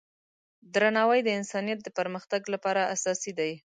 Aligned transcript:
درناوی 0.73 1.19
د 1.23 1.29
انسانیت 1.39 1.79
د 1.83 1.89
پرمختګ 1.97 2.41
لپاره 2.53 2.81
اساسي 2.95 3.31
دی. 3.39 3.51